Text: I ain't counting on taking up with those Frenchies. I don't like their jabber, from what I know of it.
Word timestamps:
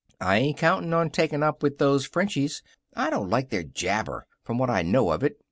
I 0.19 0.37
ain't 0.37 0.57
counting 0.57 0.95
on 0.95 1.11
taking 1.11 1.43
up 1.43 1.61
with 1.61 1.77
those 1.77 2.07
Frenchies. 2.07 2.63
I 2.95 3.11
don't 3.11 3.29
like 3.29 3.51
their 3.51 3.61
jabber, 3.61 4.25
from 4.43 4.57
what 4.57 4.71
I 4.71 4.81
know 4.81 5.11
of 5.11 5.21
it. 5.23 5.37